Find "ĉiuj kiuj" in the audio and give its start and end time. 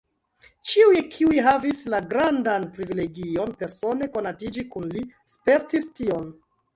0.69-1.35